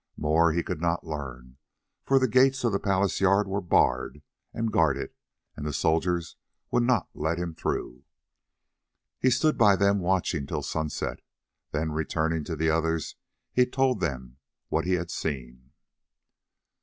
[0.17, 1.57] More he could not learn,
[2.05, 5.11] for the gates of the palace yard were barred and guarded,
[5.55, 6.37] and the soldiers
[6.71, 8.03] would not let him through.
[9.19, 11.19] He stood by them watching till sunset,
[11.69, 13.15] then returning to the others,
[13.53, 14.37] he told them
[14.69, 15.69] what he had seen.